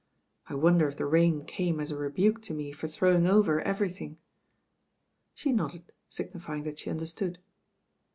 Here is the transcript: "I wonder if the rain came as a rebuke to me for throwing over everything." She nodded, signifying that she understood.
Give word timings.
"I 0.47 0.55
wonder 0.55 0.87
if 0.87 0.97
the 0.97 1.05
rain 1.05 1.45
came 1.45 1.79
as 1.79 1.91
a 1.91 1.95
rebuke 1.95 2.41
to 2.45 2.55
me 2.55 2.71
for 2.71 2.87
throwing 2.87 3.27
over 3.27 3.61
everything." 3.61 4.17
She 5.35 5.51
nodded, 5.51 5.91
signifying 6.09 6.63
that 6.63 6.79
she 6.79 6.89
understood. 6.89 7.37